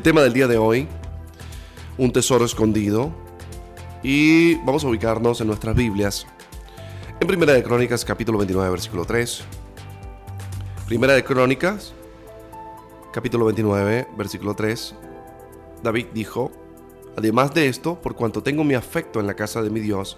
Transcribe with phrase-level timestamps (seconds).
[0.00, 0.88] El tema del día de hoy,
[1.98, 3.12] un tesoro escondido.
[4.02, 6.26] Y vamos a ubicarnos en nuestras Biblias.
[7.20, 9.42] En Primera de Crónicas, capítulo 29, versículo 3.
[10.86, 11.92] Primera de Crónicas,
[13.12, 14.94] capítulo 29, versículo 3.
[15.82, 16.50] David dijo,
[17.18, 20.16] Además de esto, por cuanto tengo mi afecto en la casa de mi Dios,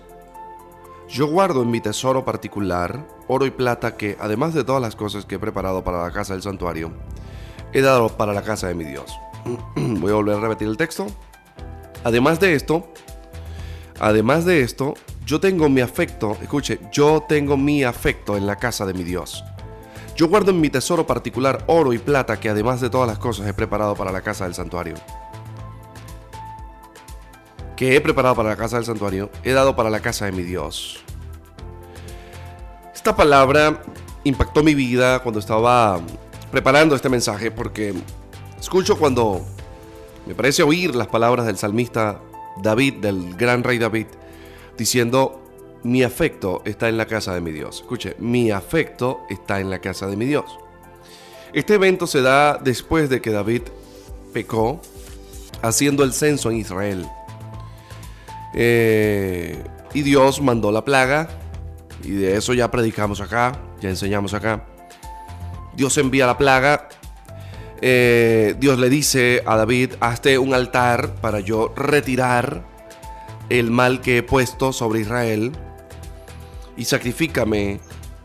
[1.09, 5.25] yo guardo en mi tesoro particular oro y plata que, además de todas las cosas
[5.25, 6.93] que he preparado para la casa del santuario,
[7.73, 9.13] he dado para la casa de mi Dios.
[9.77, 11.07] Voy a volver a repetir el texto.
[12.05, 12.93] Además de esto,
[14.01, 14.95] además de esto,
[15.25, 19.45] yo tengo mi afecto, escuche, yo tengo mi afecto en la casa de mi Dios.
[20.17, 23.47] Yo guardo en mi tesoro particular oro y plata que además de todas las cosas
[23.47, 24.95] he preparado para la casa del santuario.
[27.77, 30.43] Que he preparado para la casa del santuario, he dado para la casa de mi
[30.43, 31.03] Dios.
[32.95, 33.83] Esta palabra
[34.25, 36.01] impactó mi vida cuando estaba
[36.51, 37.95] preparando este mensaje porque
[38.63, 39.45] escucho cuando
[40.25, 42.21] me parece oír las palabras del salmista
[42.63, 44.07] David, del gran rey David,
[44.79, 45.43] diciendo,
[45.83, 47.81] mi afecto está en la casa de mi Dios.
[47.81, 50.45] Escuche, mi afecto está en la casa de mi Dios.
[51.53, 53.63] Este evento se da después de que David
[54.33, 54.81] pecó
[55.61, 57.07] haciendo el censo en Israel.
[58.55, 61.29] Eh, y Dios mandó la plaga,
[62.05, 64.65] y de eso ya predicamos acá, ya enseñamos acá.
[65.75, 66.89] Dios envía la plaga.
[67.85, 72.65] Eh, Dios le dice a David, hazte un altar para yo retirar
[73.49, 75.51] el mal que he puesto sobre Israel
[76.77, 77.81] y sacrifícame.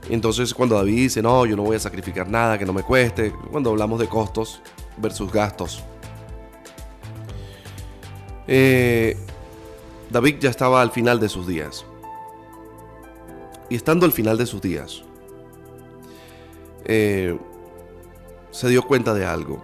[0.09, 3.33] Entonces cuando David dice, no, yo no voy a sacrificar nada que no me cueste,
[3.51, 4.61] cuando hablamos de costos
[4.97, 5.83] versus gastos.
[8.47, 9.17] Eh,
[10.11, 11.83] David ya estaba al final de sus días.
[13.71, 15.03] Y estando al final de sus días,
[16.85, 17.37] eh,
[18.57, 19.63] se dio cuenta de algo.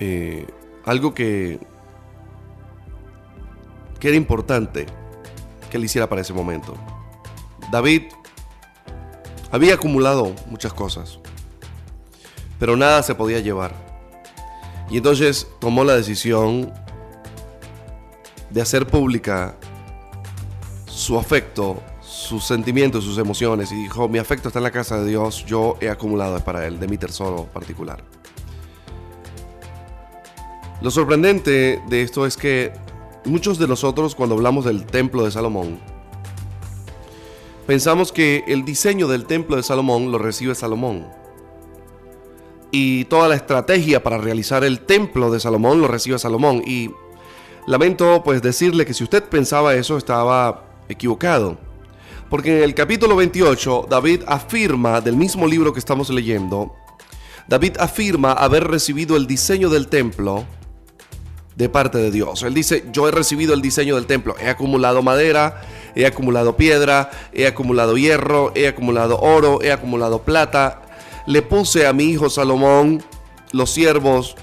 [0.00, 0.44] Eh,
[0.84, 1.60] algo que,
[4.00, 4.86] que era importante
[5.70, 6.74] que él hiciera para ese momento.
[7.70, 8.06] David
[9.52, 11.20] había acumulado muchas cosas,
[12.58, 13.72] pero nada se podía llevar.
[14.90, 16.74] Y entonces tomó la decisión
[18.50, 19.54] de hacer pública
[20.86, 21.80] su afecto,
[22.20, 25.76] sus sentimientos, sus emociones, y dijo, mi afecto está en la casa de Dios, yo
[25.80, 28.04] he acumulado para él, de mi tesoro particular.
[30.82, 32.72] Lo sorprendente de esto es que
[33.24, 35.80] muchos de nosotros cuando hablamos del templo de Salomón,
[37.66, 41.06] pensamos que el diseño del templo de Salomón lo recibe Salomón.
[42.70, 46.62] Y toda la estrategia para realizar el templo de Salomón lo recibe Salomón.
[46.64, 46.90] Y
[47.66, 51.58] lamento pues decirle que si usted pensaba eso estaba equivocado.
[52.30, 56.76] Porque en el capítulo 28 David afirma del mismo libro que estamos leyendo,
[57.48, 60.46] David afirma haber recibido el diseño del templo
[61.56, 62.44] de parte de Dios.
[62.44, 65.60] Él dice, yo he recibido el diseño del templo, he acumulado madera,
[65.96, 70.82] he acumulado piedra, he acumulado hierro, he acumulado oro, he acumulado plata.
[71.26, 73.02] Le puse a mi hijo Salomón
[73.50, 74.36] los siervos,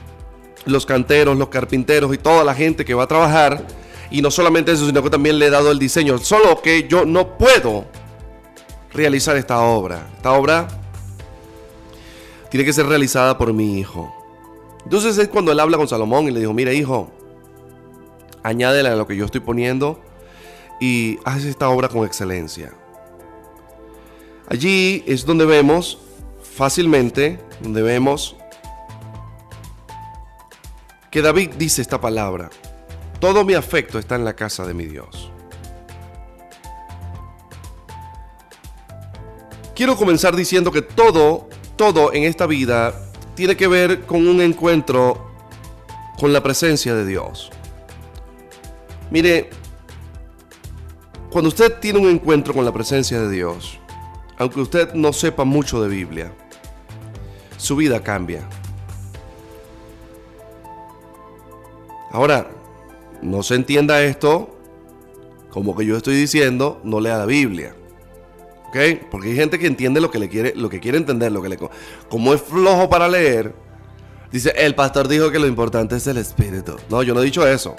[0.66, 3.66] los canteros, los carpinteros y toda la gente que va a trabajar.
[4.10, 6.18] Y no solamente eso, sino que también le he dado el diseño.
[6.18, 7.86] Solo que yo no puedo
[8.94, 10.08] realizar esta obra.
[10.16, 10.68] Esta obra
[12.50, 14.14] tiene que ser realizada por mi hijo.
[14.84, 17.12] Entonces es cuando él habla con Salomón y le dijo, mira hijo,
[18.44, 20.00] añádele a lo que yo estoy poniendo
[20.80, 22.74] y haz esta obra con excelencia.
[24.50, 25.98] Allí es donde vemos
[26.42, 28.38] fácilmente, donde vemos
[31.12, 32.50] que David dice esta palabra,
[33.20, 35.32] todo mi afecto está en la casa de mi Dios.
[39.76, 42.94] Quiero comenzar diciendo que todo, todo en esta vida
[43.36, 45.30] tiene que ver con un encuentro
[46.20, 47.52] con la presencia de Dios.
[49.12, 49.52] Mire,
[51.30, 53.80] cuando usted tiene un encuentro con la presencia de Dios,
[54.38, 56.34] aunque usted no sepa mucho de Biblia,
[57.58, 58.48] su vida cambia.
[62.12, 62.50] Ahora,
[63.22, 64.58] no se entienda esto
[65.50, 67.74] como que yo estoy diciendo, no lea la Biblia.
[69.10, 71.50] Porque hay gente que entiende lo que le quiere, lo que quiere entender, lo que
[71.50, 71.58] le
[72.10, 73.56] como es flojo para leer,
[74.32, 76.76] dice, el pastor dijo que lo importante es el espíritu.
[76.90, 77.76] No, yo no he dicho eso.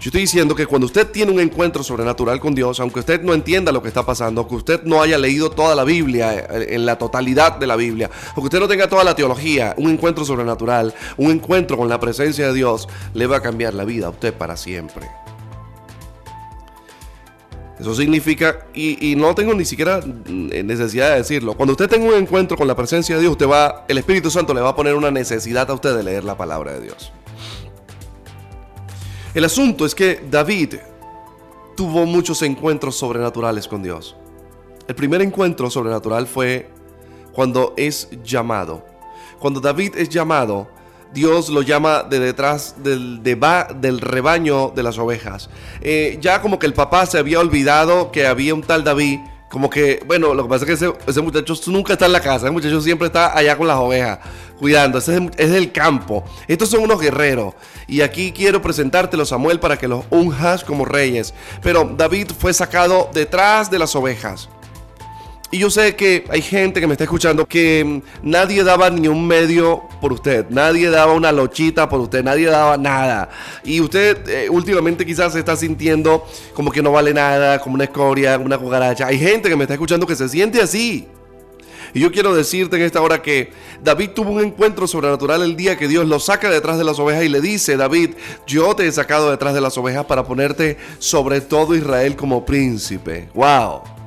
[0.00, 3.34] Yo estoy diciendo que cuando usted tiene un encuentro sobrenatural con Dios, aunque usted no
[3.34, 6.86] entienda lo que está pasando, que usted no haya leído toda la Biblia, eh, en
[6.86, 10.94] la totalidad de la Biblia, aunque usted no tenga toda la teología, un encuentro sobrenatural,
[11.16, 14.32] un encuentro con la presencia de Dios, le va a cambiar la vida a usted
[14.32, 15.08] para siempre.
[17.80, 22.56] Eso significa, y, no tengo ni siquiera necesidad de decirlo, cuando usted tenga un encuentro
[22.56, 25.12] con la presencia de Dios, usted va, el Espíritu Santo le va a poner una
[25.12, 27.12] necesidad a usted de leer la palabra de Dios.
[29.38, 30.74] El asunto es que David
[31.76, 34.16] tuvo muchos encuentros sobrenaturales con Dios.
[34.88, 36.68] El primer encuentro sobrenatural fue
[37.32, 38.84] cuando es llamado.
[39.38, 40.66] Cuando David es llamado,
[41.14, 45.50] Dios lo llama de detrás del, del rebaño de las ovejas.
[45.82, 49.20] Eh, ya como que el papá se había olvidado que había un tal David.
[49.48, 52.46] Como que, bueno, lo que pasa es que ese, muchacho nunca está en la casa,
[52.46, 54.18] ese muchacho siempre está allá con las ovejas,
[54.58, 56.22] cuidando, ese es, el campo.
[56.46, 57.54] Estos son unos guerreros.
[57.86, 61.32] Y aquí quiero presentártelo, Samuel, para que los unjas como reyes.
[61.62, 64.50] Pero David fue sacado detrás de las ovejas.
[65.50, 69.08] Y yo sé que hay gente que me está escuchando que mm, nadie daba ni
[69.08, 73.30] un medio por usted, nadie daba una lochita por usted, nadie daba nada.
[73.64, 77.84] Y usted eh, últimamente quizás se está sintiendo como que no vale nada, como una
[77.84, 79.06] escoria, una cucaracha.
[79.06, 81.08] Hay gente que me está escuchando que se siente así.
[81.94, 83.50] Y yo quiero decirte en esta hora que
[83.82, 87.24] David tuvo un encuentro sobrenatural el día que Dios lo saca detrás de las ovejas
[87.24, 88.10] y le dice, David,
[88.46, 93.30] yo te he sacado detrás de las ovejas para ponerte sobre todo Israel como príncipe.
[93.32, 93.97] ¡Wow!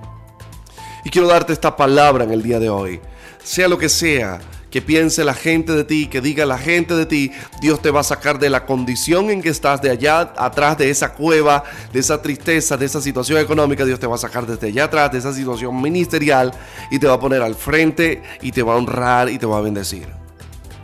[1.04, 3.00] Y quiero darte esta palabra en el día de hoy.
[3.44, 4.40] Sea lo que sea
[4.72, 7.32] que piense la gente de ti, que diga la gente de ti,
[7.62, 10.90] Dios te va a sacar de la condición en que estás, de allá atrás de
[10.90, 14.68] esa cueva, de esa tristeza, de esa situación económica, Dios te va a sacar desde
[14.68, 16.54] allá atrás, de esa situación ministerial
[16.90, 19.58] y te va a poner al frente y te va a honrar y te va
[19.58, 20.08] a bendecir.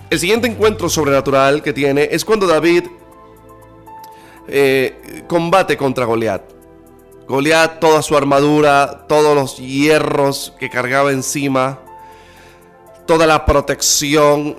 [0.10, 2.84] El siguiente encuentro sobrenatural que tiene es cuando David
[4.50, 6.57] eh, combate contra Goliat.
[7.28, 11.80] Goliat, toda su armadura, todos los hierros que cargaba encima,
[13.06, 14.58] toda la protección,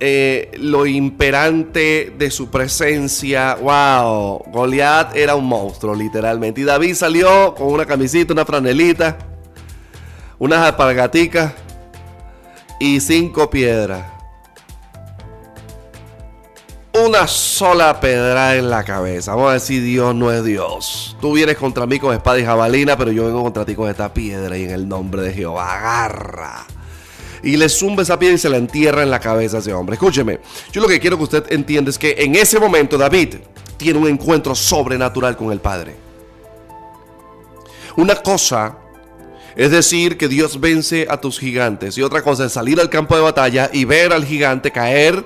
[0.00, 3.56] eh, lo imperante de su presencia.
[3.56, 4.44] ¡Wow!
[4.50, 6.62] Goliat era un monstruo, literalmente.
[6.62, 9.18] Y David salió con una camisita, una franelita,
[10.38, 11.52] unas alpargaticas
[12.80, 14.17] y cinco piedras
[17.08, 19.34] una sola pedra en la cabeza.
[19.34, 21.16] Vamos a decir, Dios no es Dios.
[21.20, 24.12] Tú vienes contra mí con espada y jabalina, pero yo vengo contra ti con esta
[24.12, 25.78] piedra y en el nombre de Jehová.
[25.78, 26.66] Agarra.
[27.42, 29.94] Y le zumba esa piedra y se la entierra en la cabeza a ese hombre.
[29.94, 30.40] Escúcheme,
[30.70, 33.36] yo lo que quiero que usted entienda es que en ese momento David
[33.78, 35.96] tiene un encuentro sobrenatural con el Padre.
[37.96, 38.76] Una cosa
[39.56, 41.98] es decir, que Dios vence a tus gigantes.
[41.98, 45.24] Y otra cosa es salir al campo de batalla y ver al gigante caer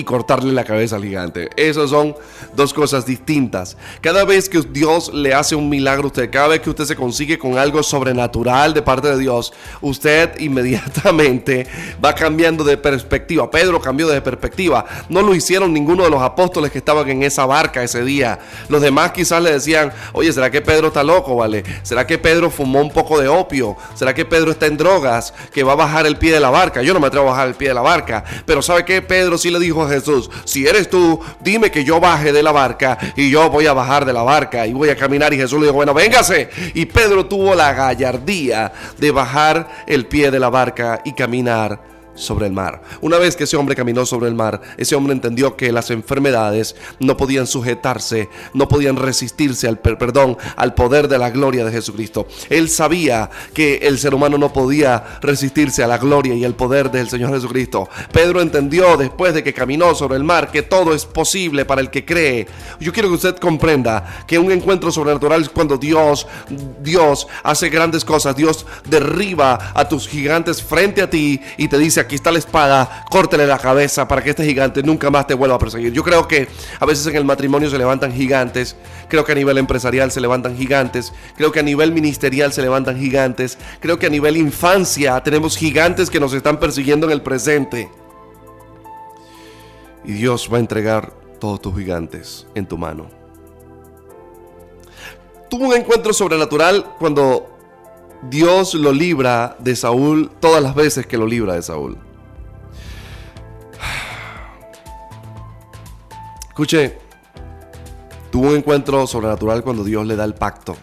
[0.00, 1.50] y cortarle la cabeza al gigante.
[1.56, 2.16] Esas son
[2.56, 3.76] dos cosas distintas.
[4.00, 6.96] Cada vez que Dios le hace un milagro a usted, cada vez que usted se
[6.96, 11.66] consigue con algo sobrenatural de parte de Dios, usted inmediatamente
[12.02, 13.50] va cambiando de perspectiva.
[13.50, 14.84] Pedro cambió de perspectiva.
[15.08, 18.38] No lo hicieron ninguno de los apóstoles que estaban en esa barca ese día.
[18.68, 21.62] Los demás quizás le decían, oye, ¿será que Pedro está loco, vale?
[21.82, 23.76] ¿Será que Pedro fumó un poco de opio?
[23.94, 25.34] ¿Será que Pedro está en drogas?
[25.52, 26.82] Que va a bajar el pie de la barca.
[26.82, 28.24] Yo no me atrevo a bajar el pie de la barca.
[28.46, 29.02] Pero ¿sabe qué?
[29.02, 32.52] Pedro sí le dijo a Jesús, si eres tú, dime que yo baje de la
[32.52, 35.34] barca y yo voy a bajar de la barca y voy a caminar.
[35.34, 36.48] Y Jesús le dijo, bueno, véngase.
[36.74, 41.89] Y Pedro tuvo la gallardía de bajar el pie de la barca y caminar
[42.20, 42.82] sobre el mar.
[43.00, 46.76] Una vez que ese hombre caminó sobre el mar, ese hombre entendió que las enfermedades
[46.98, 52.26] no podían sujetarse, no podían resistirse al perdón, al poder de la gloria de Jesucristo.
[52.48, 56.90] Él sabía que el ser humano no podía resistirse a la gloria y el poder
[56.90, 57.88] del Señor Jesucristo.
[58.12, 61.90] Pedro entendió después de que caminó sobre el mar que todo es posible para el
[61.90, 62.46] que cree.
[62.80, 66.26] Yo quiero que usted comprenda que un encuentro sobrenatural es cuando Dios
[66.82, 72.00] Dios hace grandes cosas, Dios derriba a tus gigantes frente a ti y te dice
[72.10, 75.54] aquí está la espada, córtele la cabeza para que este gigante nunca más te vuelva
[75.54, 75.92] a perseguir.
[75.92, 76.48] Yo creo que
[76.80, 78.74] a veces en el matrimonio se levantan gigantes,
[79.08, 82.98] creo que a nivel empresarial se levantan gigantes, creo que a nivel ministerial se levantan
[82.98, 87.88] gigantes, creo que a nivel infancia tenemos gigantes que nos están persiguiendo en el presente.
[90.04, 93.08] Y Dios va a entregar todos tus gigantes en tu mano.
[95.48, 97.59] Tuvo un encuentro sobrenatural cuando
[98.22, 101.96] Dios lo libra de Saúl todas las veces que lo libra de Saúl.
[106.48, 106.98] Escuche,
[108.30, 110.76] tuvo un encuentro sobrenatural cuando Dios le da el pacto.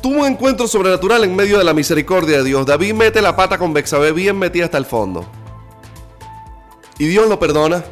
[0.00, 2.64] Tuvo un encuentro sobrenatural en medio de la misericordia de Dios.
[2.64, 5.26] David mete la pata con Bexabé bien metida hasta el fondo.
[6.98, 7.82] Y Dios lo perdona.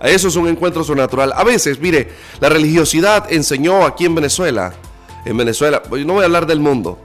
[0.00, 1.32] Eso es un encuentro sobrenatural.
[1.34, 2.08] A veces, mire,
[2.40, 4.72] la religiosidad enseñó aquí en Venezuela.
[5.24, 6.98] En Venezuela, no voy a hablar del mundo,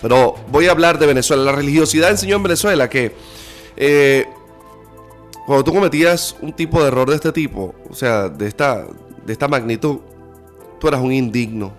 [0.00, 1.44] pero voy a hablar de Venezuela.
[1.44, 3.14] La religiosidad enseñó en Venezuela que
[3.76, 4.26] eh,
[5.46, 8.86] cuando tú cometías un tipo de error de este tipo, o sea, de esta,
[9.24, 9.98] de esta magnitud,
[10.80, 11.72] tú eras un indigno.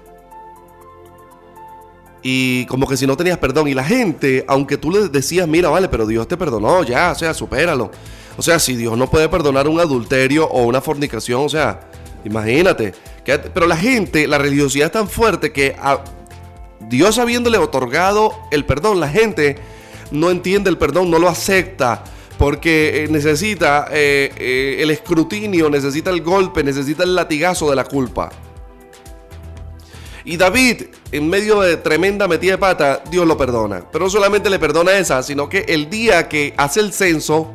[2.27, 3.67] Y como que si no tenías perdón.
[3.67, 7.15] Y la gente, aunque tú le decías, mira, vale, pero Dios te perdonó, ya, o
[7.15, 7.91] sea, supéralo.
[8.35, 11.81] O sea, si Dios no puede perdonar un adulterio o una fornicación, o sea,
[12.23, 12.95] imagínate.
[13.53, 16.03] pero la gente, la religiosidad es tan fuerte que a
[16.89, 19.57] Dios habiéndole otorgado el perdón, la gente
[20.09, 22.05] no entiende el perdón, no lo acepta
[22.39, 27.83] porque eh, necesita eh, eh, el escrutinio, necesita el golpe, necesita el latigazo de la
[27.83, 28.31] culpa.
[30.25, 33.83] Y David, en medio de tremenda metida de pata, Dios lo perdona.
[33.91, 37.53] Pero no solamente le perdona esa, sino que el día que hace el censo,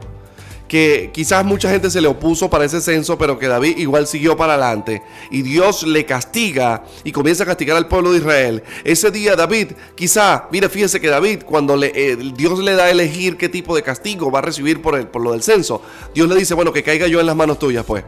[0.68, 4.36] que quizás mucha gente se le opuso para ese censo, pero que David igual siguió
[4.36, 5.02] para adelante.
[5.32, 8.62] Y Dios le castiga y comienza a castigar al pueblo de Israel.
[8.84, 12.90] Ese día David, quizá, mire, fíjese que David, cuando le, eh, Dios le da a
[12.90, 15.82] elegir qué tipo de castigo va a recibir por, el, por lo del censo,
[16.14, 18.04] Dios le dice, bueno, que caiga yo en las manos tuyas, pues.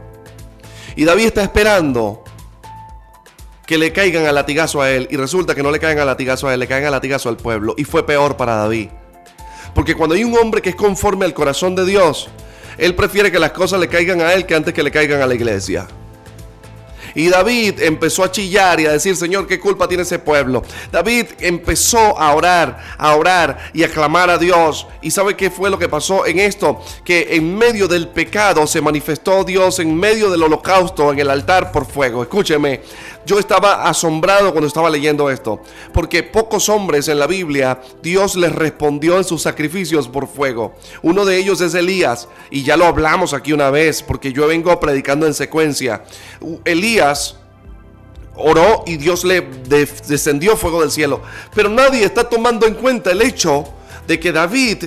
[0.95, 2.23] Y David está esperando
[3.65, 5.07] que le caigan a latigazo a él.
[5.11, 7.37] Y resulta que no le caen a latigazo a él, le caen a latigazo al
[7.37, 7.75] pueblo.
[7.77, 8.89] Y fue peor para David.
[9.73, 12.29] Porque cuando hay un hombre que es conforme al corazón de Dios,
[12.77, 15.27] él prefiere que las cosas le caigan a él que antes que le caigan a
[15.27, 15.87] la iglesia.
[17.15, 20.63] Y David empezó a chillar y a decir, Señor, ¿qué culpa tiene ese pueblo?
[20.91, 24.87] David empezó a orar, a orar y a clamar a Dios.
[25.01, 26.81] ¿Y sabe qué fue lo que pasó en esto?
[27.03, 31.71] Que en medio del pecado se manifestó Dios en medio del holocausto en el altar
[31.71, 32.23] por fuego.
[32.23, 32.81] Escúcheme,
[33.25, 35.61] yo estaba asombrado cuando estaba leyendo esto,
[35.93, 40.75] porque pocos hombres en la Biblia Dios les respondió en sus sacrificios por fuego.
[41.01, 44.77] Uno de ellos es Elías, y ya lo hablamos aquí una vez, porque yo vengo
[44.79, 46.03] predicando en secuencia.
[46.65, 47.02] Elías
[48.35, 51.21] oró y Dios le descendió fuego del cielo,
[51.53, 53.65] pero nadie está tomando en cuenta el hecho
[54.07, 54.85] de que David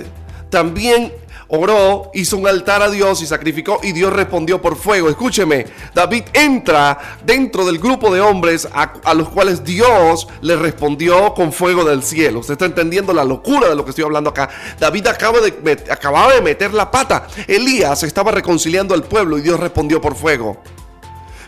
[0.51, 1.13] también
[1.49, 5.09] oró, hizo un altar a Dios y sacrificó y Dios respondió por fuego.
[5.09, 11.53] Escúcheme, David entra dentro del grupo de hombres a, los cuales Dios le respondió con
[11.53, 12.41] fuego del cielo.
[12.41, 14.49] Usted está entendiendo la locura de lo que estoy hablando acá.
[14.79, 17.27] David acaba de, acababa de meter la pata.
[17.47, 20.61] Elías estaba reconciliando al pueblo y Dios respondió por fuego.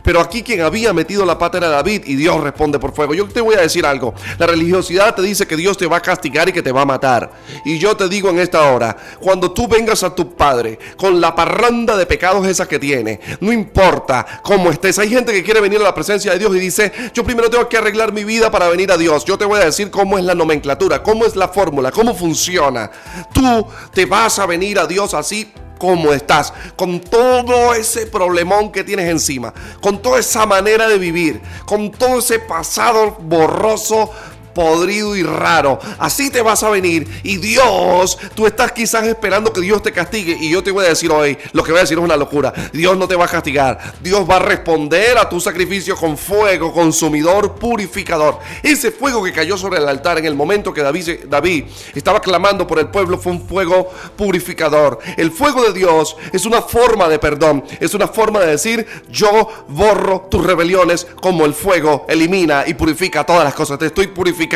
[0.09, 3.13] Pero aquí quien había metido la pata era David y Dios responde por fuego.
[3.13, 4.15] Yo te voy a decir algo.
[4.39, 6.87] La religiosidad te dice que Dios te va a castigar y que te va a
[6.87, 7.31] matar.
[7.67, 11.37] Y yo te digo en esta hora, cuando tú vengas a tu Padre con la
[11.37, 14.99] parranda de pecados esa que tiene, no importa cómo estés.
[14.99, 17.69] Hay gente que quiere venir a la presencia de Dios y dice, yo primero tengo
[17.69, 19.27] que arreglar mi vida para venir a Dios.
[19.27, 22.91] Yo te voy a decir cómo es la nomenclatura, cómo es la fórmula, cómo funciona.
[23.35, 28.85] Tú te vas a venir a Dios así cómo estás, con todo ese problemón que
[28.85, 34.11] tienes encima, con toda esa manera de vivir, con todo ese pasado borroso,
[34.59, 35.79] podrido y raro.
[36.01, 37.07] Así te vas a venir.
[37.23, 40.37] Y Dios, tú estás quizás esperando que Dios te castigue.
[40.41, 42.53] Y yo te voy a decir hoy, lo que voy a decir es una locura.
[42.73, 43.95] Dios no te va a castigar.
[44.01, 48.41] Dios va a responder a tu sacrificio con fuego consumidor, purificador.
[48.65, 52.67] Ese fuego que cayó sobre el altar en el momento que David, David estaba clamando
[52.67, 54.99] por el pueblo fue un fuego purificador.
[55.17, 57.63] El fuego de Dios es una forma de perdón.
[57.79, 63.25] Es una forma de decir, yo borro tus rebeliones como el fuego elimina y purifica
[63.25, 63.79] todas las cosas.
[63.79, 64.48] Te estoy purificando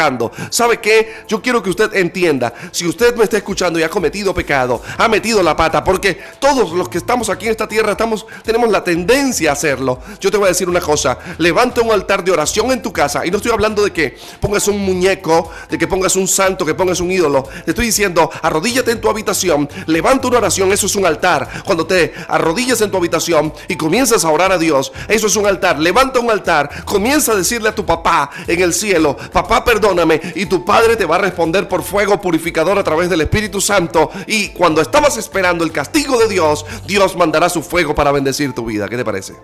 [0.50, 1.24] ¿Sabe qué?
[1.28, 5.08] Yo quiero que usted entienda, si usted me está escuchando y ha cometido pecado, ha
[5.08, 8.82] metido la pata, porque todos los que estamos aquí en esta tierra estamos, tenemos la
[8.82, 10.00] tendencia a hacerlo.
[10.20, 13.26] Yo te voy a decir una cosa, levanta un altar de oración en tu casa,
[13.26, 16.74] y no estoy hablando de que pongas un muñeco, de que pongas un santo, que
[16.74, 17.44] pongas un ídolo.
[17.64, 21.48] Te estoy diciendo, arrodíllate en tu habitación, levanta una oración, eso es un altar.
[21.64, 25.46] Cuando te arrodillas en tu habitación y comienzas a orar a Dios, eso es un
[25.46, 25.78] altar.
[25.78, 30.20] Levanta un altar, comienza a decirle a tu papá en el cielo, papá, perdóname.
[30.34, 34.10] Y tu Padre te va a responder por fuego purificador a través del Espíritu Santo.
[34.26, 38.66] Y cuando estabas esperando el castigo de Dios, Dios mandará su fuego para bendecir tu
[38.66, 38.88] vida.
[38.88, 39.34] ¿Qué te parece?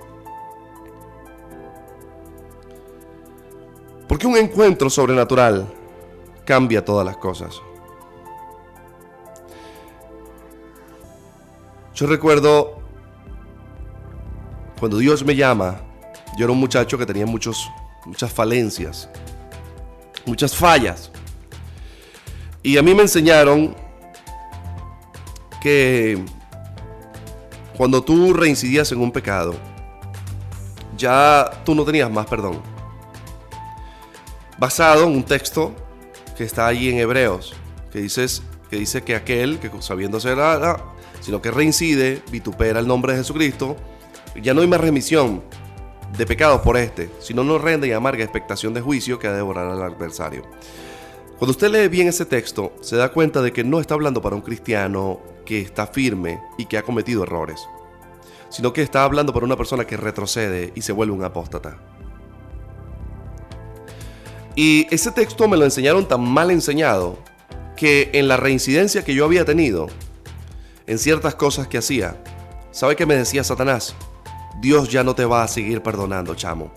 [4.06, 5.66] Porque un encuentro sobrenatural
[6.44, 7.60] cambia todas las cosas.
[11.94, 12.78] Yo recuerdo
[14.78, 15.80] cuando Dios me llama,
[16.36, 17.68] yo era un muchacho que tenía muchos,
[18.06, 19.08] muchas falencias
[20.28, 21.10] muchas fallas.
[22.62, 23.74] Y a mí me enseñaron
[25.60, 26.22] que
[27.76, 29.54] cuando tú reincidías en un pecado,
[30.96, 32.60] ya tú no tenías más perdón.
[34.58, 35.74] Basado en un texto
[36.36, 37.54] que está ahí en Hebreos,
[37.92, 40.84] que, dices, que dice que aquel que sabiendo ser nada,
[41.20, 43.76] sino que reincide, vitupera el nombre de Jesucristo,
[44.42, 45.42] ya no hay más remisión,
[46.16, 49.40] de pecados por este, sino no rende y amarga expectación de juicio que ha de
[49.40, 50.42] al adversario.
[51.38, 54.34] Cuando usted lee bien ese texto, se da cuenta de que no está hablando para
[54.34, 57.60] un cristiano que está firme y que ha cometido errores.
[58.50, 61.78] sino que está hablando por una persona que retrocede y se vuelve un apóstata.
[64.56, 67.18] Y ese texto me lo enseñaron tan mal enseñado
[67.76, 69.88] que en la reincidencia que yo había tenido,
[70.86, 72.16] en ciertas cosas que hacía,
[72.72, 73.94] ¿sabe qué me decía Satanás?
[74.60, 76.70] Dios ya no te va a seguir perdonando, chamo.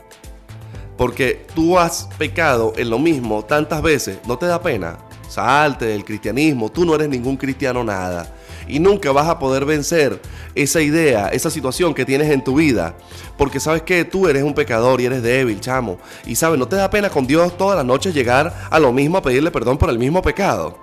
[0.97, 4.99] Porque tú has pecado en lo mismo tantas veces, ¿no te da pena?
[5.27, 8.35] Salte del cristianismo, tú no eres ningún cristiano nada.
[8.67, 10.21] Y nunca vas a poder vencer
[10.53, 12.95] esa idea, esa situación que tienes en tu vida.
[13.37, 15.97] Porque sabes que tú eres un pecador y eres débil, chamo.
[16.25, 19.17] Y sabes, no te da pena con Dios todas las noches llegar a lo mismo
[19.17, 20.77] a pedirle perdón por el mismo pecado.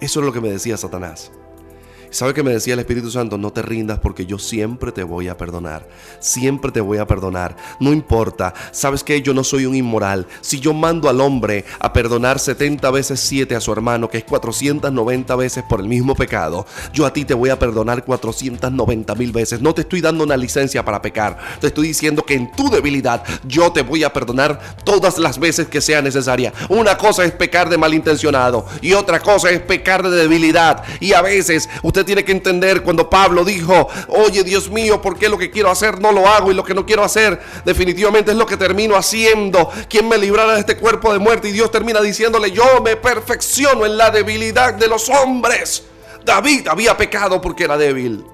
[0.00, 1.32] Eso es lo que me decía Satanás.
[2.10, 3.38] ¿Sabe que me decía el Espíritu Santo?
[3.38, 5.88] No te rindas porque yo siempre te voy a perdonar.
[6.18, 7.56] Siempre te voy a perdonar.
[7.78, 8.52] No importa.
[8.72, 10.26] ¿Sabes que Yo no soy un inmoral.
[10.40, 14.24] Si yo mando al hombre a perdonar 70 veces 7 a su hermano, que es
[14.24, 19.30] 490 veces por el mismo pecado, yo a ti te voy a perdonar 490 mil
[19.30, 19.60] veces.
[19.60, 21.38] No te estoy dando una licencia para pecar.
[21.60, 25.68] Te estoy diciendo que en tu debilidad yo te voy a perdonar todas las veces
[25.68, 26.52] que sea necesaria.
[26.68, 30.82] Una cosa es pecar de malintencionado y otra cosa es pecar de debilidad.
[30.98, 35.28] Y a veces usted tiene que entender cuando Pablo dijo, oye Dios mío, ¿por qué
[35.28, 38.36] lo que quiero hacer no lo hago y lo que no quiero hacer definitivamente es
[38.36, 39.70] lo que termino haciendo?
[39.88, 41.48] ¿Quién me librará de este cuerpo de muerte?
[41.48, 45.84] Y Dios termina diciéndole, yo me perfecciono en la debilidad de los hombres.
[46.24, 48.24] David había pecado porque era débil.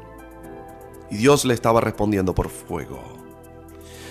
[1.10, 3.15] Y Dios le estaba respondiendo por fuego.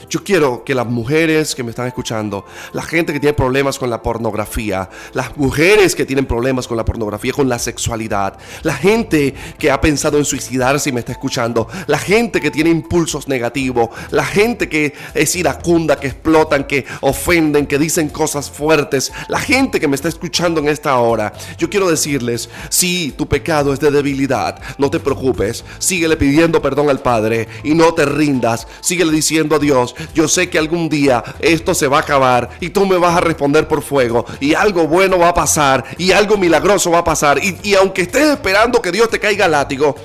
[0.09, 3.89] Yo quiero que las mujeres que me están escuchando, la gente que tiene problemas con
[3.89, 9.33] la pornografía, las mujeres que tienen problemas con la pornografía, con la sexualidad, la gente
[9.57, 13.89] que ha pensado en suicidarse y me está escuchando, la gente que tiene impulsos negativos,
[14.11, 19.79] la gente que es iracunda, que explotan, que ofenden, que dicen cosas fuertes, la gente
[19.79, 23.91] que me está escuchando en esta hora, yo quiero decirles, si tu pecado es de
[23.91, 29.55] debilidad, no te preocupes, síguele pidiendo perdón al Padre y no te rindas, síguele diciendo
[29.55, 32.97] a Dios, yo sé que algún día esto se va a acabar y tú me
[32.97, 36.99] vas a responder por fuego y algo bueno va a pasar y algo milagroso va
[36.99, 37.39] a pasar.
[37.43, 39.95] Y, aunque estés esperando que Dios te caiga látigo,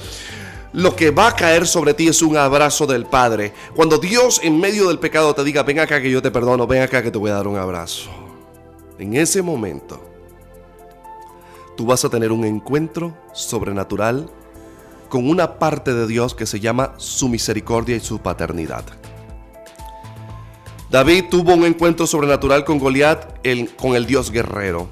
[0.73, 3.53] lo que va a caer sobre ti es un abrazo del Padre.
[3.75, 6.83] Cuando Dios en medio del pecado te diga, ven acá que yo te perdono, ven
[6.83, 8.11] acá que te voy a dar un abrazo.
[8.99, 10.01] En ese momento,
[11.77, 14.31] tú vas a tener un encuentro sobrenatural
[15.09, 18.85] con una parte de Dios que se llama su misericordia y su paternidad.
[20.91, 24.89] David tuvo un encuentro sobrenatural con Goliat, con el Dios guerrero.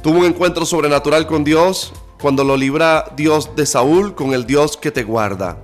[0.00, 4.76] Tuvo un encuentro sobrenatural con Dios cuando lo libra Dios de Saúl con el Dios
[4.76, 5.58] que te guarda.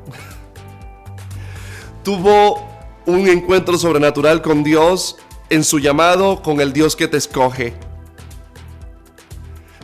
[2.03, 2.69] Tuvo
[3.07, 7.75] un encuentro sobrenatural con Dios en su llamado con el Dios que te escoge.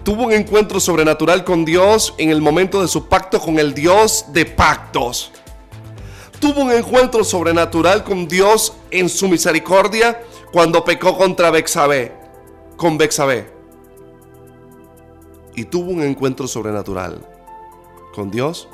[0.03, 4.25] Tuvo un encuentro sobrenatural con Dios en el momento de su pacto con el Dios
[4.33, 5.31] de pactos
[6.39, 10.23] tuvo un encuentro sobrenatural con Dios en su misericordia
[10.53, 12.15] cuando pecó contra Bexabé,
[12.77, 13.53] con Bexabé.
[15.55, 17.27] Y tuvo un encuentro sobrenatural
[18.15, 18.69] con Dios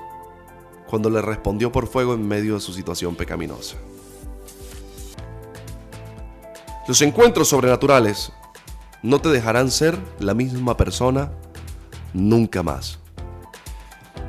[0.86, 3.76] cuando le respondió por fuego en medio de su situación pecaminosa.
[6.86, 8.30] Los encuentros sobrenaturales
[9.02, 11.32] no te dejarán ser la misma persona
[12.12, 12.98] nunca más.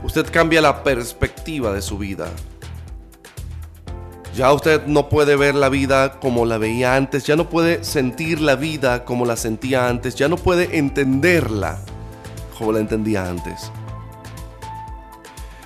[0.03, 2.29] Usted cambia la perspectiva de su vida
[4.35, 8.41] ya usted no puede ver la vida como la veía antes, ya no puede sentir
[8.41, 11.79] la vida como la sentía antes, ya no puede entenderla
[12.57, 13.71] como la entendía antes.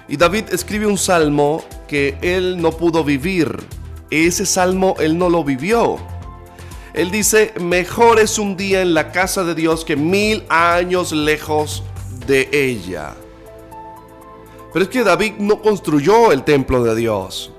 [0.07, 3.57] Y David escribe un salmo que él no pudo vivir.
[4.11, 5.97] Ese salmo él no lo vivió.
[6.93, 11.83] Él dice, mejor es un día en la casa de Dios que mil años lejos
[12.27, 13.15] de ella.
[14.73, 17.51] Pero es que David no construyó el templo de Dios.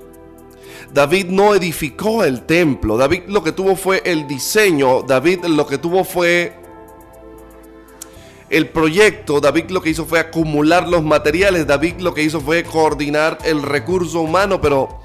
[0.93, 2.97] David no edificó el templo.
[2.97, 5.03] David lo que tuvo fue el diseño.
[5.03, 6.53] David lo que tuvo fue
[8.49, 9.39] el proyecto.
[9.39, 11.65] David lo que hizo fue acumular los materiales.
[11.65, 14.59] David lo que hizo fue coordinar el recurso humano.
[14.59, 14.99] Pero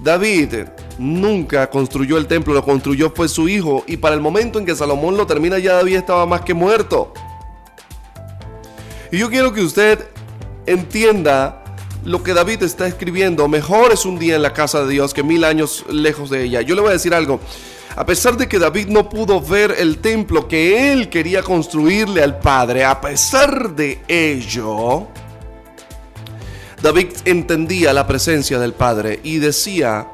[0.00, 0.66] David
[0.98, 2.54] nunca construyó el templo.
[2.54, 3.82] Lo construyó fue su hijo.
[3.88, 7.12] Y para el momento en que Salomón lo termina ya David estaba más que muerto.
[9.10, 10.08] Y yo quiero que usted
[10.66, 11.61] entienda
[12.04, 15.22] lo que David está escribiendo, mejor es un día en la casa de Dios que
[15.22, 16.60] mil años lejos de ella.
[16.62, 17.40] Yo le voy a decir algo.
[17.94, 22.38] A pesar de que David no pudo ver el templo que él quería construirle al
[22.38, 25.08] Padre, a pesar de ello,
[26.82, 30.08] David entendía la presencia del Padre y decía,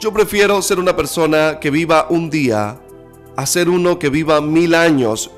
[0.00, 2.80] yo prefiero ser una persona que viva un día
[3.36, 5.30] a ser uno que viva mil años.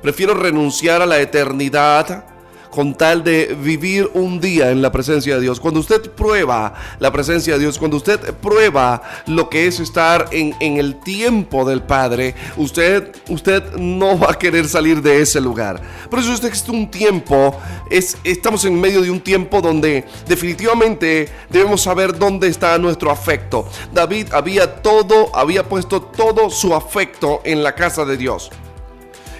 [0.00, 2.33] Prefiero renunciar a la eternidad
[2.74, 5.60] con tal de vivir un día en la presencia de Dios.
[5.60, 10.54] Cuando usted prueba la presencia de Dios, cuando usted prueba lo que es estar en,
[10.60, 15.80] el tiempo del Padre, usted, usted no va a querer salir de ese lugar.
[16.10, 17.56] Por eso este es un tiempo,
[17.90, 23.68] es, estamos en medio de un tiempo donde definitivamente debemos saber dónde está nuestro afecto.
[23.92, 28.50] David había todo, había puesto todo su afecto en la casa de Dios.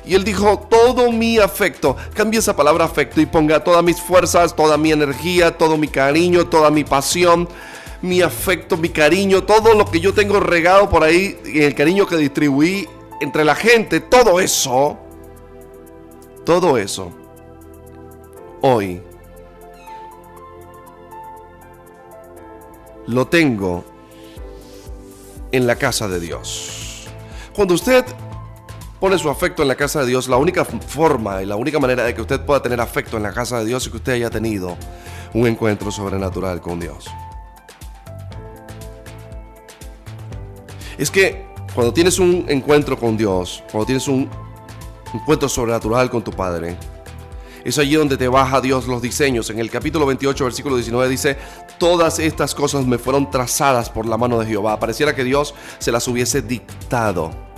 [0.07, 4.55] Y él dijo, todo mi afecto, cambie esa palabra afecto y ponga todas mis fuerzas,
[4.55, 7.49] toda mi energía, todo mi cariño, toda mi pasión,
[8.03, 12.17] mi afecto, mi cariño, todo lo que yo tengo regado por ahí, el cariño que
[12.17, 12.87] distribuí
[13.21, 14.99] entre la gente, todo eso,
[16.45, 17.11] todo eso,
[18.61, 19.01] hoy,
[23.07, 23.85] lo tengo
[25.53, 27.07] en la casa de Dios.
[27.55, 28.05] Cuando usted
[29.05, 32.05] pone su afecto en la casa de Dios, la única forma y la única manera
[32.05, 34.31] de que usted pueda tener afecto en la casa de Dios es que usted haya
[34.31, 34.79] tenido
[35.35, 37.05] un encuentro sobrenatural con Dios.
[40.97, 44.27] Es que cuando tienes un encuentro con Dios, cuando tienes un
[45.13, 46.79] encuentro sobrenatural con tu Padre,
[47.63, 49.51] es allí donde te baja Dios los diseños.
[49.51, 51.37] En el capítulo 28, versículo 19 dice,
[51.77, 54.81] todas estas cosas me fueron trazadas por la mano de Jehová.
[54.81, 57.53] Pareciera que Dios se las hubiese dictado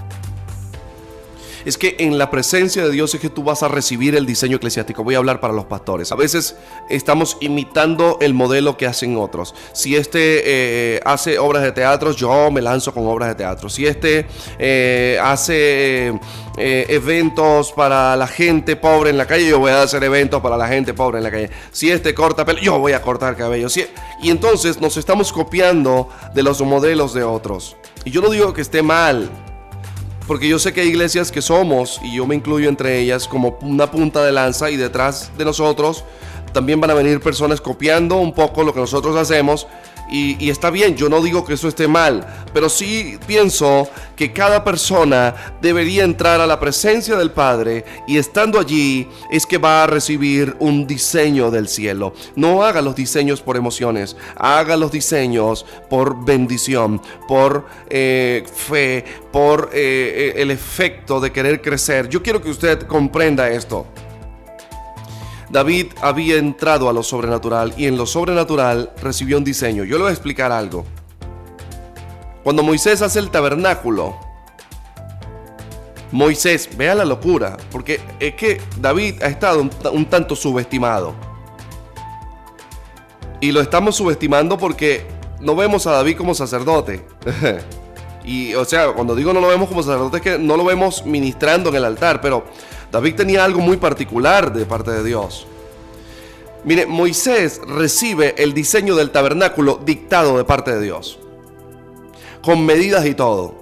[1.66, 4.56] es que en la presencia de Dios es que tú vas a recibir el diseño
[4.56, 5.02] eclesiástico.
[5.02, 6.12] Voy a hablar para los pastores.
[6.12, 6.54] A veces
[6.88, 9.52] estamos imitando el modelo que hacen otros.
[9.72, 13.68] Si este eh, hace obras de teatro, yo me lanzo con obras de teatro.
[13.68, 14.26] Si este
[14.60, 16.08] eh, hace
[16.56, 20.56] eh, eventos para la gente pobre en la calle, yo voy a hacer eventos para
[20.56, 21.50] la gente pobre en la calle.
[21.72, 23.66] Si este corta pelo, yo voy a cortar cabello.
[24.22, 27.76] y entonces nos estamos copiando de los modelos de otros.
[28.04, 29.28] Y yo no digo que esté mal,
[30.26, 33.58] porque yo sé que hay iglesias que somos, y yo me incluyo entre ellas, como
[33.62, 36.04] una punta de lanza y detrás de nosotros
[36.56, 39.66] también van a venir personas copiando un poco lo que nosotros hacemos
[40.08, 44.64] y, está bien, yo no digo que eso esté mal, pero sí pienso que cada
[44.64, 49.86] persona debería entrar a la presencia del Padre y estando allí es que va a
[49.86, 52.14] recibir un diseño del cielo.
[52.36, 59.68] No haga los diseños por emociones, haga los diseños por bendición, por eh, fe, por
[59.74, 62.08] eh, el efecto de querer crecer.
[62.08, 63.86] Yo quiero que usted comprenda esto.
[65.56, 69.84] David había entrado a lo sobrenatural y en lo sobrenatural recibió un diseño.
[69.84, 70.84] Yo le voy a explicar algo.
[72.44, 74.18] Cuando Moisés hace el tabernáculo,
[76.12, 81.14] Moisés, vea la locura, porque es que David ha estado un, tanto subestimado.
[83.40, 85.06] Y lo estamos subestimando porque
[85.40, 87.02] no vemos a David como sacerdote.
[88.26, 91.06] y o sea, cuando digo no lo vemos como sacerdote es que no lo vemos
[91.06, 92.44] ministrando en el altar, pero
[92.90, 95.46] David tenía algo muy particular de parte de Dios.
[96.64, 101.18] Mire, Moisés recibe el diseño del tabernáculo dictado de parte de Dios,
[102.42, 103.54] con medidas y todo.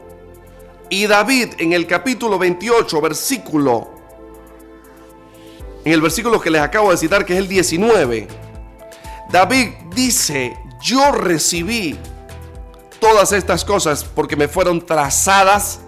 [0.88, 3.90] Y David en el capítulo 28, versículo,
[5.84, 8.28] en el versículo que les acabo de citar, que es el 19,
[9.30, 11.98] David dice, yo recibí
[13.00, 15.80] todas estas cosas porque me fueron trazadas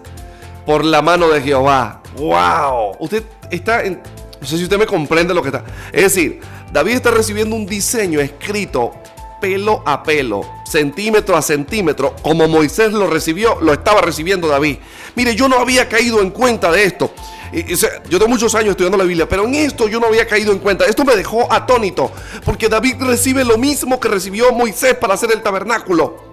[0.67, 2.01] por la mano de Jehová.
[2.17, 2.97] ¡Wow!
[2.99, 4.01] Usted está en...
[4.39, 5.63] No sé si usted me comprende lo que está.
[5.93, 8.91] Es decir, David está recibiendo un diseño escrito
[9.39, 14.77] pelo a pelo, centímetro a centímetro, como Moisés lo recibió, lo estaba recibiendo David.
[15.15, 17.13] Mire, yo no había caído en cuenta de esto.
[18.09, 20.59] Yo tengo muchos años estudiando la Biblia, pero en esto yo no había caído en
[20.59, 20.83] cuenta.
[20.83, 22.11] Esto me dejó atónito,
[22.43, 26.26] porque David recibe lo mismo que recibió Moisés para hacer el tabernáculo.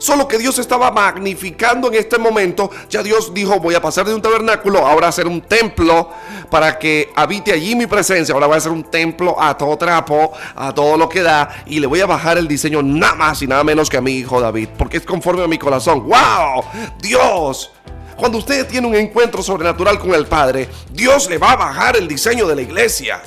[0.00, 2.70] Solo que Dios estaba magnificando en este momento.
[2.88, 6.08] Ya Dios dijo, voy a pasar de un tabernáculo ahora a hacer un templo
[6.48, 8.32] para que habite allí mi presencia.
[8.32, 11.64] Ahora voy a hacer un templo a todo trapo, a todo lo que da.
[11.66, 14.12] Y le voy a bajar el diseño nada más y nada menos que a mi
[14.12, 14.70] hijo David.
[14.78, 16.08] Porque es conforme a mi corazón.
[16.08, 16.64] ¡Wow!
[17.02, 17.70] Dios.
[18.16, 22.08] Cuando usted tiene un encuentro sobrenatural con el Padre, Dios le va a bajar el
[22.08, 23.20] diseño de la iglesia.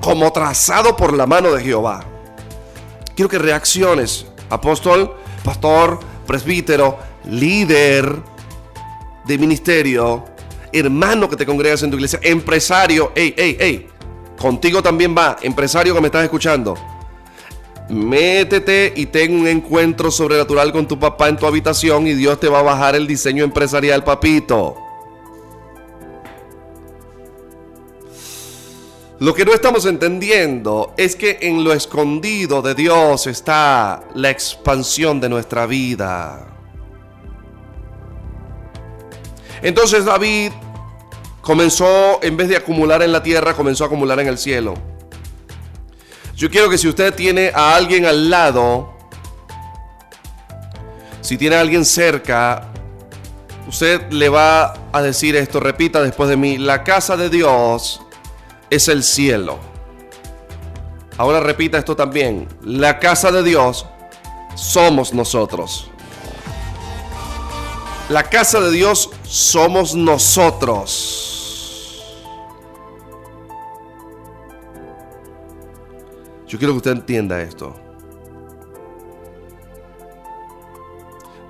[0.00, 2.04] Como trazado por la mano de Jehová.
[3.16, 6.98] Quiero que reacciones, apóstol pastor, presbítero,
[7.30, 8.16] líder
[9.24, 10.24] de ministerio,
[10.72, 13.86] hermano que te congregas en tu iglesia, empresario, hey, hey, hey,
[14.40, 16.74] contigo también va, empresario que me estás escuchando.
[17.88, 22.48] Métete y ten un encuentro sobrenatural con tu papá en tu habitación y Dios te
[22.48, 24.83] va a bajar el diseño empresarial, papito.
[29.24, 35.18] Lo que no estamos entendiendo es que en lo escondido de Dios está la expansión
[35.18, 36.46] de nuestra vida.
[39.62, 40.52] Entonces David
[41.40, 44.74] comenzó, en vez de acumular en la tierra, comenzó a acumular en el cielo.
[46.36, 48.92] Yo quiero que si usted tiene a alguien al lado,
[51.22, 52.68] si tiene a alguien cerca,
[53.66, 58.03] usted le va a decir esto, repita después de mí, la casa de Dios
[58.70, 59.58] es el cielo.
[61.16, 63.86] Ahora repita esto también, la casa de Dios
[64.56, 65.90] somos nosotros.
[68.08, 71.30] La casa de Dios somos nosotros.
[76.46, 77.74] Yo quiero que usted entienda esto.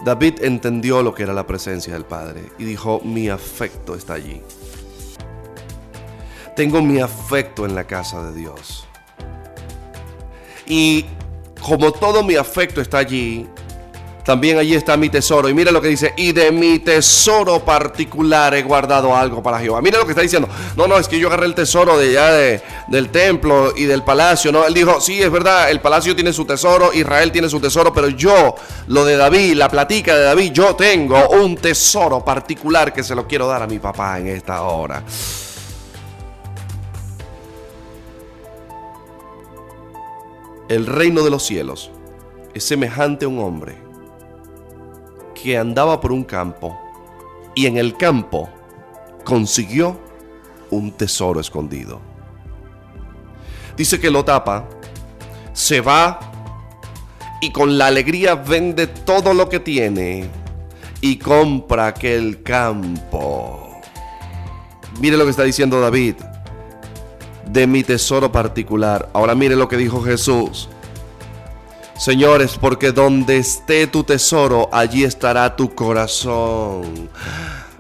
[0.04, 4.42] David entendió lo que era la presencia del Padre y dijo, mi afecto está allí.
[6.56, 8.86] Tengo mi afecto en la casa de Dios.
[10.66, 11.04] Y
[11.60, 13.48] como todo mi afecto está allí,
[14.24, 15.48] también allí está mi tesoro.
[15.48, 19.82] Y mira lo que dice, y de mi tesoro particular he guardado algo para Jehová.
[19.82, 20.48] Mira lo que está diciendo.
[20.76, 24.02] No, no, es que yo agarré el tesoro de allá de, del templo y del
[24.02, 24.50] palacio.
[24.50, 27.92] No, él dijo, sí, es verdad, el palacio tiene su tesoro, Israel tiene su tesoro,
[27.92, 28.54] pero yo,
[28.86, 33.26] lo de David, la platica de David, yo tengo un tesoro particular que se lo
[33.26, 35.02] quiero dar a mi papá en esta hora.
[40.74, 41.92] El reino de los cielos
[42.52, 43.76] es semejante a un hombre
[45.40, 46.76] que andaba por un campo
[47.54, 48.48] y en el campo
[49.22, 49.96] consiguió
[50.70, 52.00] un tesoro escondido.
[53.76, 54.68] Dice que lo tapa,
[55.52, 56.18] se va
[57.40, 60.28] y con la alegría vende todo lo que tiene
[61.00, 63.80] y compra aquel campo.
[65.00, 66.16] Mire lo que está diciendo David
[67.54, 69.08] de mi tesoro particular.
[69.14, 70.68] Ahora mire lo que dijo Jesús.
[71.96, 77.08] Señores, porque donde esté tu tesoro, allí estará tu corazón.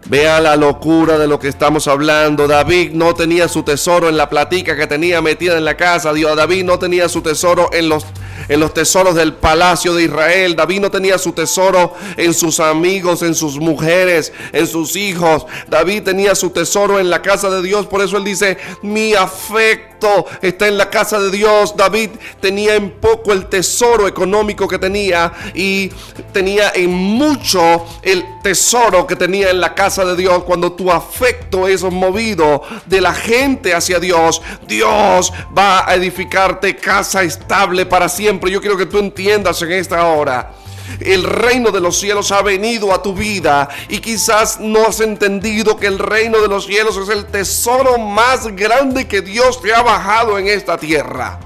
[0.06, 2.46] Vea la locura de lo que estamos hablando.
[2.46, 6.12] David no tenía su tesoro en la platica que tenía metida en la casa.
[6.12, 8.06] Dios, David no tenía su tesoro en los
[8.48, 10.56] en los tesoros del palacio de Israel.
[10.56, 15.46] David no tenía su tesoro en sus amigos, en sus mujeres, en sus hijos.
[15.68, 17.86] David tenía su tesoro en la casa de Dios.
[17.86, 19.93] Por eso él dice, mi afecto
[20.42, 21.76] está en la casa de Dios.
[21.76, 25.90] David tenía en poco el tesoro económico que tenía y
[26.32, 30.44] tenía en mucho el tesoro que tenía en la casa de Dios.
[30.44, 37.22] Cuando tu afecto es movido de la gente hacia Dios, Dios va a edificarte casa
[37.22, 40.52] estable para siempre yo quiero que tú entiendas en esta hora.
[41.00, 45.76] El reino de los cielos ha venido a tu vida y quizás no has entendido
[45.76, 49.82] que el reino de los cielos es el tesoro más grande que Dios te ha
[49.82, 51.40] bajado en esta tierra.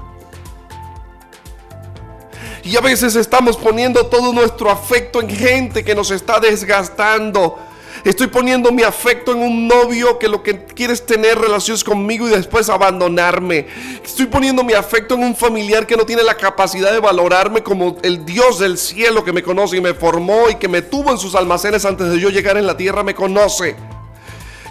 [2.63, 7.57] Y a veces estamos poniendo todo nuestro afecto en gente que nos está desgastando
[8.03, 12.27] Estoy poniendo mi afecto en un novio que lo que quiere es tener relaciones conmigo
[12.27, 13.67] y después abandonarme.
[14.03, 17.97] Estoy poniendo mi afecto en un familiar que no tiene la capacidad de valorarme como
[18.03, 21.17] el Dios del cielo que me conoce y me formó y que me tuvo en
[21.17, 23.75] sus almacenes antes de yo llegar en la tierra me conoce.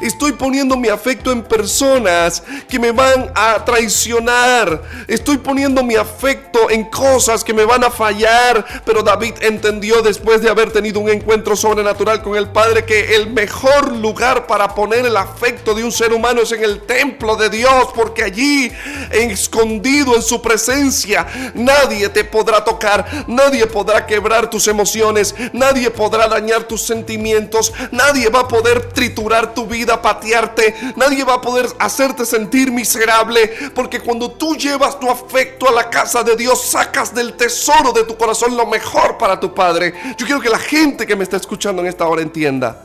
[0.00, 4.82] Estoy poniendo mi afecto en personas que me van a traicionar.
[5.08, 8.64] Estoy poniendo mi afecto en cosas que me van a fallar.
[8.84, 13.30] Pero David entendió después de haber tenido un encuentro sobrenatural con el Padre que el
[13.30, 17.50] mejor lugar para poner el afecto de un ser humano es en el templo de
[17.50, 17.88] Dios.
[17.94, 18.70] Porque allí,
[19.11, 23.24] escondido en su presencia, nadie te podrá tocar.
[23.26, 25.34] Nadie podrá quebrar tus emociones.
[25.52, 27.72] Nadie podrá dañar tus sentimientos.
[27.90, 33.51] Nadie va a poder triturar tu vida patearte, nadie va a poder hacerte sentir miserable,
[33.74, 38.05] porque cuando tú llevas tu afecto a la casa de Dios, sacas del tesoro de
[38.05, 39.94] tu corazón lo mejor para tu Padre.
[40.16, 42.85] Yo quiero que la gente que me está escuchando en esta hora entienda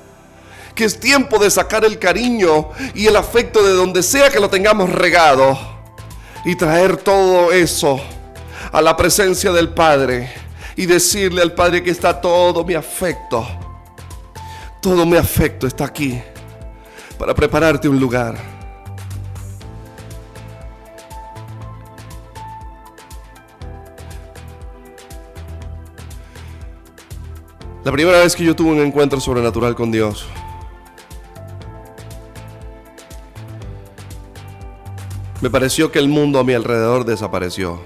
[0.76, 4.50] que es tiempo de sacar el cariño y el afecto de donde sea que lo
[4.50, 5.58] tengamos regado
[6.46, 8.02] y traer todo eso
[8.72, 10.32] a la presencia del Padre
[10.76, 13.48] y decirle al Padre que está todo mi afecto.
[14.82, 16.22] Todo mi afecto está aquí
[17.24, 18.36] para prepararte un lugar.
[27.86, 30.28] La primera vez que yo tuve un encuentro sobrenatural con Dios,
[35.40, 37.80] me pareció que el mundo a mi alrededor desapareció.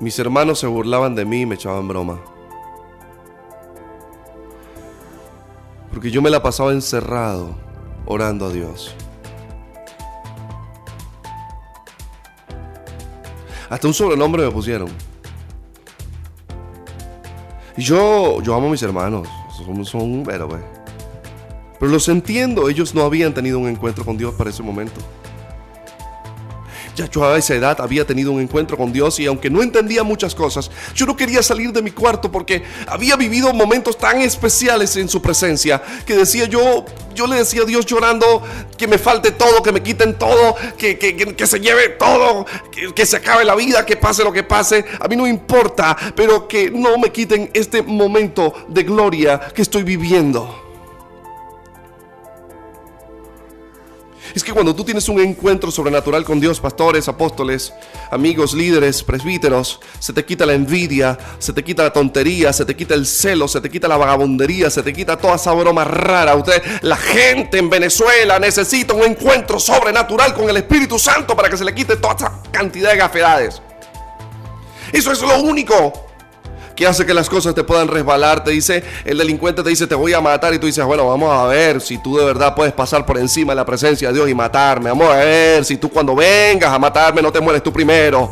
[0.00, 2.20] Mis hermanos se burlaban de mí y me echaban broma.
[5.98, 7.56] Porque yo me la pasaba encerrado
[8.06, 8.94] orando a Dios.
[13.68, 14.90] Hasta un sobrenombre me pusieron.
[17.76, 19.26] Y yo, yo amo a mis hermanos.
[19.56, 20.60] Son, son un héroe.
[21.80, 25.00] Pero los entiendo, ellos no habían tenido un encuentro con Dios para ese momento.
[26.98, 30.02] Ya yo a esa edad había tenido un encuentro con Dios y aunque no entendía
[30.02, 34.96] muchas cosas, yo no quería salir de mi cuarto porque había vivido momentos tan especiales
[34.96, 36.84] en su presencia que decía yo,
[37.14, 38.42] yo le decía a Dios llorando
[38.76, 43.06] que me falte todo, que me quiten todo, que, que, se lleve todo, que, que
[43.06, 44.84] se acabe la vida, que pase lo que pase.
[44.98, 49.84] A mí no importa, pero que no me quiten este momento de gloria que estoy
[49.84, 50.67] viviendo.
[54.34, 57.72] Es que cuando tú tienes un encuentro sobrenatural con Dios, pastores, apóstoles,
[58.10, 62.76] amigos, líderes, presbíteros, se te quita la envidia, se te quita la tontería, se te
[62.76, 66.34] quita el celo, se te quita la vagabundería, se te quita toda esa broma rara.
[66.34, 71.56] Usted, la gente en Venezuela necesita un encuentro sobrenatural con el Espíritu Santo para que
[71.56, 73.62] se le quite toda esa cantidad de gafedades.
[74.92, 76.07] Eso es lo único
[76.78, 78.44] que hace que las cosas te puedan resbalar.
[78.44, 80.54] Te dice, el delincuente te dice, te voy a matar.
[80.54, 83.50] Y tú dices, bueno, vamos a ver si tú de verdad puedes pasar por encima
[83.50, 84.88] de la presencia de Dios y matarme.
[84.90, 88.30] Vamos a ver si tú cuando vengas a matarme no te mueres tú primero.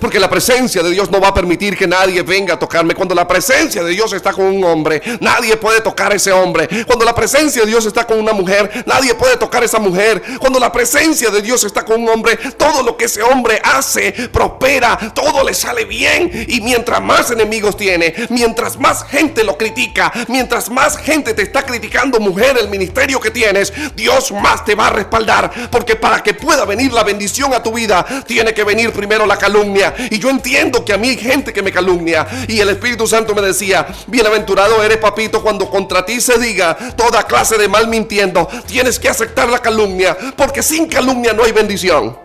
[0.00, 2.94] Porque la presencia de Dios no va a permitir que nadie venga a tocarme.
[2.94, 6.68] Cuando la presencia de Dios está con un hombre, nadie puede tocar a ese hombre.
[6.86, 10.22] Cuando la presencia de Dios está con una mujer, nadie puede tocar a esa mujer.
[10.38, 14.12] Cuando la presencia de Dios está con un hombre, todo lo que ese hombre hace
[14.32, 16.46] prospera, todo le sale bien.
[16.48, 21.64] Y mientras más enemigos tiene, mientras más gente lo critica, mientras más gente te está
[21.64, 25.50] criticando, mujer, el ministerio que tienes, Dios más te va a respaldar.
[25.70, 29.36] Porque para que pueda venir la bendición a tu vida, tiene que venir primero la
[29.36, 32.26] calumnia y yo entiendo que a mí hay gente que me calumnia.
[32.48, 37.22] Y el Espíritu Santo me decía, bienaventurado eres papito cuando contra ti se diga toda
[37.24, 38.48] clase de mal mintiendo.
[38.66, 42.16] Tienes que aceptar la calumnia, porque sin calumnia no hay bendición.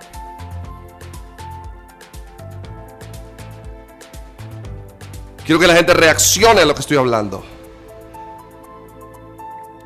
[5.45, 7.43] Quiero que la gente reaccione a lo que estoy hablando.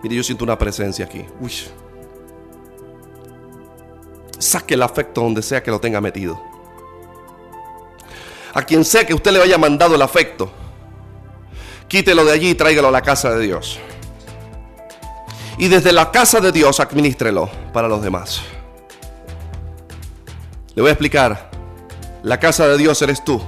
[0.03, 1.25] Mire, yo siento una presencia aquí.
[1.39, 1.51] Uy.
[4.37, 6.54] Saque el afecto donde sea que lo tenga metido
[8.55, 10.49] a quien sea que usted le haya mandado el afecto,
[11.89, 13.79] quítelo de allí y tráigalo a la casa de Dios.
[15.57, 18.41] Y desde la casa de Dios administrelo para los demás.
[20.73, 21.51] Le voy a explicar.
[22.23, 23.41] La casa de Dios eres tú.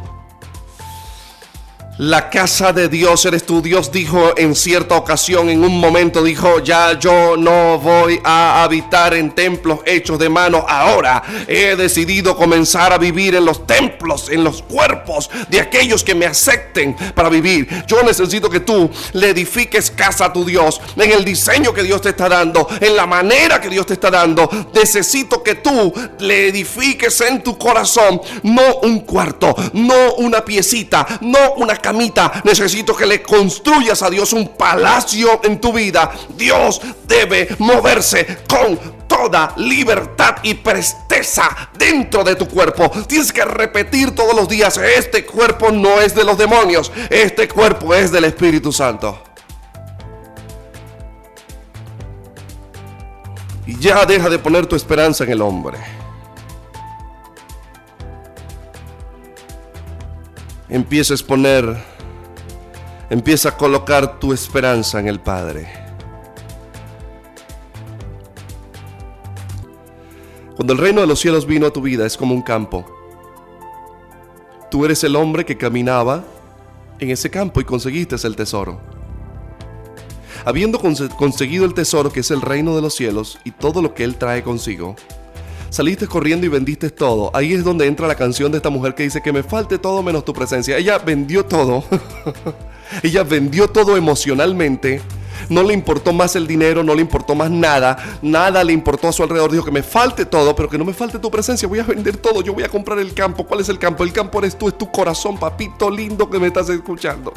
[2.00, 3.60] La casa de Dios eres tú.
[3.60, 9.16] Dios dijo en cierta ocasión, en un momento, dijo, ya yo no voy a habitar
[9.16, 10.64] en templos hechos de mano.
[10.70, 16.14] Ahora he decidido comenzar a vivir en los templos, en los cuerpos de aquellos que
[16.14, 17.68] me acepten para vivir.
[17.88, 22.04] Yo necesito que tú le edifiques casa a tu Dios en el diseño que Dios
[22.04, 24.48] te está dando, en la manera que Dios te está dando.
[24.72, 31.54] Necesito que tú le edifiques en tu corazón, no un cuarto, no una piecita, no
[31.56, 31.74] una
[32.44, 36.12] necesito que le construyas a Dios un palacio en tu vida.
[36.36, 42.92] Dios debe moverse con toda libertad y presteza dentro de tu cuerpo.
[43.08, 47.94] Tienes que repetir todos los días, este cuerpo no es de los demonios, este cuerpo
[47.94, 49.24] es del Espíritu Santo.
[53.66, 55.97] Y ya deja de poner tu esperanza en el hombre.
[60.70, 61.78] Empieza a exponer,
[63.10, 65.68] empieza a colocar tu esperanza en el Padre.
[70.56, 72.86] Cuando el reino de los cielos vino a tu vida es como un campo.
[74.72, 76.24] Tú eres el hombre que caminaba
[77.00, 78.82] en ese campo y conseguiste el tesoro.
[80.46, 84.04] Habiendo conseguido el tesoro que es el reino de los cielos y todo lo que
[84.04, 84.96] Él trae consigo,
[85.70, 87.32] saliste corriendo y vendiste todo.
[87.34, 90.02] Ahí es donde entra la canción de esta mujer que dice que me falte todo
[90.04, 90.78] menos tu presencia.
[90.78, 91.84] Ella vendió todo.
[93.04, 95.02] Ella vendió todo emocionalmente.
[95.50, 97.98] No le importó más el dinero, no le importó más nada.
[98.22, 99.52] Nada le importó a su alrededor.
[99.52, 101.68] Dijo que me falte todo, pero que no me falte tu presencia.
[101.68, 102.42] Voy a vender todo.
[102.42, 103.46] Yo voy a comprar el campo.
[103.46, 104.04] ¿Cuál es el campo?
[104.04, 107.34] El campo eres tú, es tu corazón, papito lindo que me estás escuchando.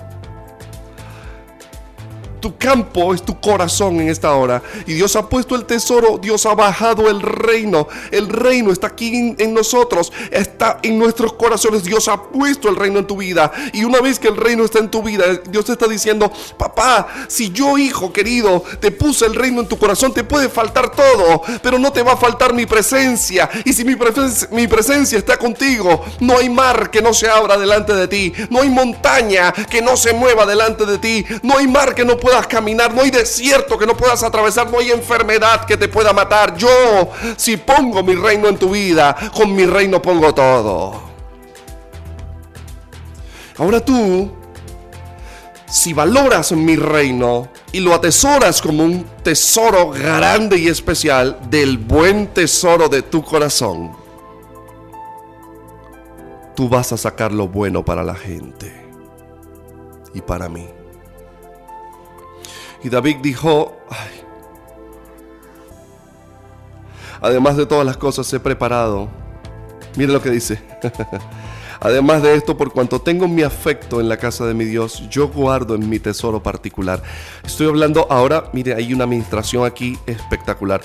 [2.40, 4.62] Tu campo es tu corazón en esta hora.
[4.86, 7.88] Y Dios ha puesto el tesoro, Dios ha bajado el reino.
[8.10, 11.84] El reino está aquí en, nosotros, está en nuestros corazones.
[11.84, 13.50] Dios ha puesto el reino en tu vida.
[13.72, 17.08] Y una vez que el reino está en tu vida, Dios te está diciendo, papá,
[17.28, 21.42] si yo hijo querido te puse el reino en tu corazón, te puede faltar todo,
[21.62, 23.48] pero no te va a faltar mi presencia.
[23.64, 23.96] Y si mi,
[24.52, 28.32] mi presencia está contigo, no hay mar que no se abra delante de ti.
[28.48, 31.24] No hay montaña que no se mueva delante de ti.
[31.42, 34.70] No hay mar que no pueda puedas caminar, no hay desierto que no puedas atravesar,
[34.70, 36.56] no hay enfermedad que te pueda matar.
[36.56, 41.10] Yo, si pongo mi reino en tu vida, con mi reino pongo todo.
[43.58, 44.30] Ahora tú
[45.68, 52.28] si valoras mi reino y lo atesoras como un tesoro grande y especial del buen
[52.28, 53.92] tesoro de tu corazón,
[56.54, 58.72] tú vas a sacar lo bueno para la gente
[60.14, 60.79] y para mí.
[62.82, 63.76] Y David dijo,
[67.20, 69.08] además de todas las cosas he preparado,
[69.96, 70.62] mire lo que dice,
[71.80, 75.28] además de esto, por cuanto tengo mi afecto en la casa de mi Dios, yo
[75.28, 77.02] guardo en mi tesoro particular.
[77.44, 80.80] Estoy hablando ahora, mire, hay una administración aquí espectacular.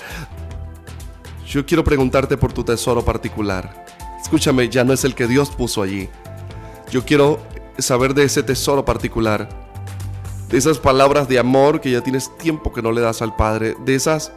[1.48, 3.86] Yo quiero preguntarte por tu tesoro particular.
[4.20, 6.10] Escúchame, ya no es el que Dios puso allí.
[6.90, 7.40] Yo quiero
[7.78, 9.65] saber de ese tesoro particular
[10.48, 13.76] de esas palabras de amor que ya tienes tiempo que no le das al Padre,
[13.84, 14.32] de esas,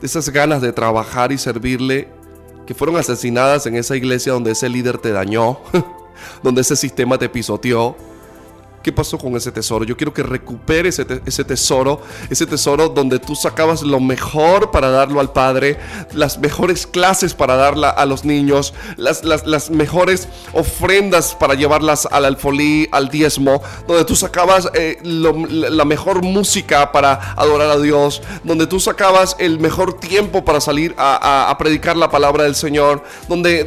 [0.00, 2.08] de esas ganas de trabajar y servirle
[2.66, 5.58] que fueron asesinadas en esa iglesia donde ese líder te dañó,
[6.42, 7.96] donde ese sistema te pisoteó,
[8.84, 9.82] ¿Qué pasó con ese tesoro?
[9.86, 15.20] Yo quiero que recupere ese, tesoro, ese tesoro donde tú sacabas lo mejor para darlo
[15.20, 15.78] al Padre,
[16.12, 22.26] las mejores clases para darla a los niños, las, las, mejores ofrendas para llevarlas al
[22.26, 28.66] alfolí, al diezmo, donde tú sacabas eh, la mejor música para adorar a Dios, donde
[28.66, 33.64] tú sacabas el mejor tiempo para salir a, predicar la palabra del Señor, donde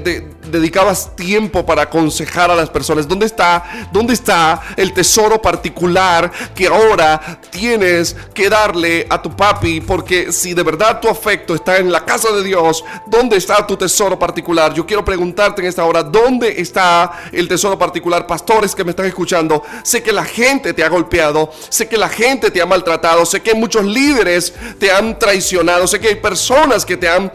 [0.52, 3.08] dedicabas tiempo para aconsejar a las personas.
[3.08, 5.07] ¿Dónde está, dónde está el tesoro?
[5.08, 11.08] Tesoro particular que ahora tienes que darle a tu papi, porque si de verdad tu
[11.08, 14.74] afecto está en la casa de Dios, ¿dónde está tu tesoro particular?
[14.74, 18.28] Yo quiero preguntarte en esta hora, ¿dónde está el tesoro particular?
[18.28, 22.10] Pastores que me están escuchando, sé que la gente te ha golpeado, sé que la
[22.10, 26.86] gente te ha maltratado, sé que muchos líderes te han traicionado, sé que hay personas
[26.86, 27.32] que te han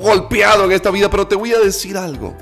[0.00, 2.34] golpeado en esta vida, pero te voy a decir algo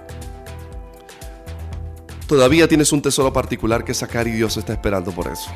[2.29, 5.51] todavía tienes un tesoro particular que sacar y Dios está esperando por eso.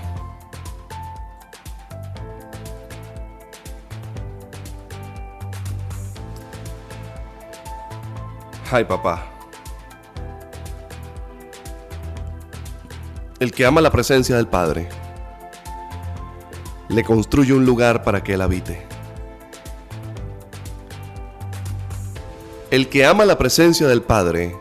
[8.70, 9.26] Ay, papá.
[13.38, 14.88] El que ama la presencia del Padre
[16.88, 18.86] le construye un lugar para que él habite.
[22.70, 24.56] El que ama la presencia del Padre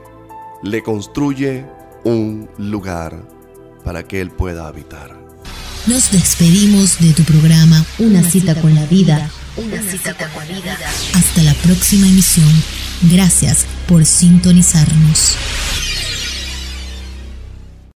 [0.61, 1.65] le construye
[2.03, 3.23] un lugar
[3.83, 5.19] para que Él pueda habitar.
[5.87, 9.29] Nos despedimos de tu programa Una cita con la vida.
[9.57, 10.77] Una cita con la vida.
[11.15, 12.51] Hasta la próxima emisión.
[13.03, 15.35] Gracias por sintonizarnos.